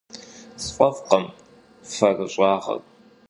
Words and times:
Sf'ef'khım 0.63 1.25
ferış'ağer. 1.93 2.81